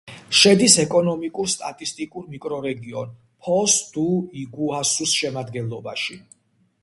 შედის 0.37 0.75
ეკონომიკურ-სტატისტიკურ 0.83 2.23
მიკრორეგიონ 2.31 3.13
ფოს-დუ-იგუასუს 3.47 5.15
შემადგენლობაში. 5.21 6.19